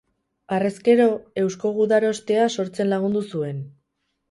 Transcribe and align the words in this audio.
Harrezkero, 0.55 1.05
Eusko 1.43 1.73
Gudarostea 1.77 2.49
sortzen 2.57 2.93
lagundu 2.97 3.25
zuen. 3.31 3.65